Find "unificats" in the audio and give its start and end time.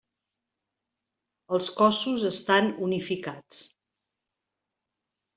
2.87-3.59